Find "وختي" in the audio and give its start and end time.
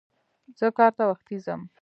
1.11-1.37